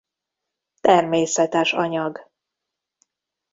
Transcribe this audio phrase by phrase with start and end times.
[0.81, 2.31] Természetes anyag.